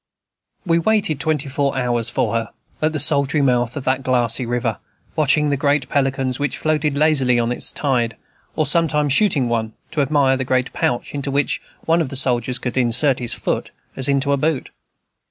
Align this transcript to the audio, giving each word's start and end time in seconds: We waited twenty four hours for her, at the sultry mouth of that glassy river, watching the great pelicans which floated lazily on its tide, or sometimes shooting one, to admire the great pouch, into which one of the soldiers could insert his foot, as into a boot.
We 0.65 0.79
waited 0.79 1.19
twenty 1.19 1.47
four 1.47 1.77
hours 1.77 2.09
for 2.09 2.33
her, 2.33 2.49
at 2.81 2.91
the 2.91 2.99
sultry 2.99 3.43
mouth 3.43 3.77
of 3.77 3.83
that 3.83 4.01
glassy 4.01 4.47
river, 4.47 4.79
watching 5.15 5.51
the 5.51 5.57
great 5.57 5.89
pelicans 5.89 6.39
which 6.39 6.57
floated 6.57 6.95
lazily 6.97 7.39
on 7.39 7.51
its 7.51 7.71
tide, 7.71 8.17
or 8.55 8.65
sometimes 8.65 9.13
shooting 9.13 9.47
one, 9.47 9.73
to 9.91 10.01
admire 10.01 10.37
the 10.37 10.43
great 10.43 10.73
pouch, 10.73 11.13
into 11.13 11.29
which 11.29 11.61
one 11.85 12.01
of 12.01 12.09
the 12.09 12.15
soldiers 12.15 12.57
could 12.57 12.77
insert 12.77 13.19
his 13.19 13.35
foot, 13.35 13.69
as 13.95 14.09
into 14.09 14.31
a 14.31 14.37
boot. 14.37 14.71